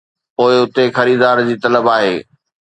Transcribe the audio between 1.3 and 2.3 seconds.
جي طلب آهي